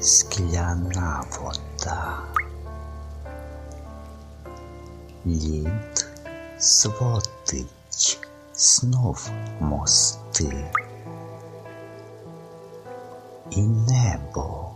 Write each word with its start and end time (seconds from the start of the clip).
скляна 0.00 1.24
вода, 1.40 2.18
лід 5.26 6.06
сводить 6.58 8.18
знов 8.54 9.30
мости, 9.60 10.72
і 13.50 13.60
небо 13.60 14.70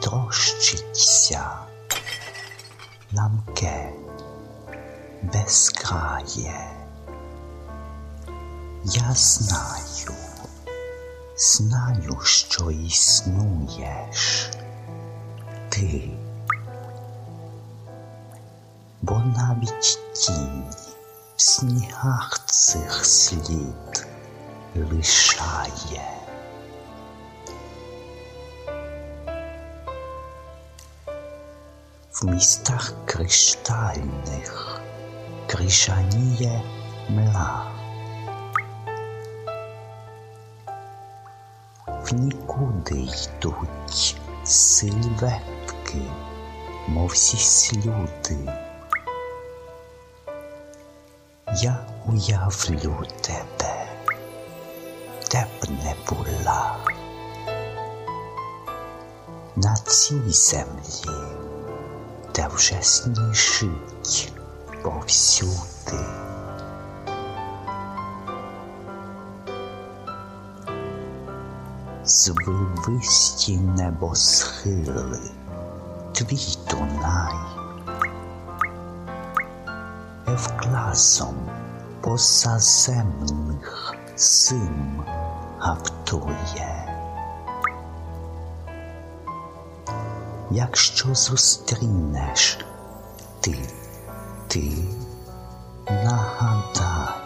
трощиться 0.00 1.50
ламке 3.12 3.92
безкрає. 5.22 6.76
Я 8.84 9.12
знаю, 9.14 9.89
знаю, 11.40 12.20
що 12.22 12.70
існуєш 12.70 14.50
ти, 15.68 16.10
бо 19.02 19.18
навіть 19.36 19.98
тінь 20.12 20.64
в 21.36 21.42
снігах 21.42 22.40
цих 22.46 23.04
слід 23.06 24.06
лишає. 24.74 26.02
В 32.12 32.26
містах 32.26 32.92
криштальних 33.06 34.80
крижаніє 35.46 36.62
мла. 37.08 37.79
Нікуди 42.12 42.94
йдуть 42.94 44.16
сильветки, 44.44 46.02
мов 46.88 47.06
всі 47.06 47.36
слюди. 47.36 48.52
Я 51.54 51.78
уявлю 52.06 53.06
тебе, 53.20 53.86
де 55.30 55.46
б 55.60 55.70
не 55.70 55.94
була 56.08 56.76
на 59.56 59.76
цій 59.76 60.30
землі, 60.30 61.34
де 62.34 62.48
вже 62.48 62.82
сніжить 62.82 64.32
повсюди. 64.82 66.29
Звивисті 72.12 73.56
небосхили, 73.56 75.20
твій 76.12 76.58
Дунай, 76.70 77.34
Евкласом 80.26 81.34
позаземних 82.00 83.94
зим 84.16 85.04
гаптує. 85.58 86.96
Якщо 90.50 91.14
зустрінеш 91.14 92.58
ти, 93.40 93.58
ти 94.48 94.72
нагадай 95.88 97.20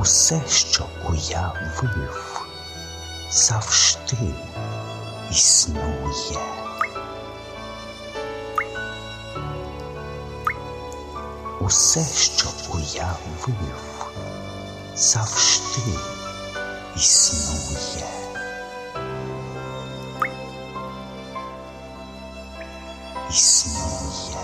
усе, 0.00 0.42
що 0.46 0.86
уявив, 1.08 2.27
завжди 3.30 4.16
існує. 5.30 6.38
Усе, 11.60 12.06
що 12.14 12.48
уявив, 12.72 13.48
завжди 14.94 15.82
існує. 16.96 18.06
Існує. 23.30 24.37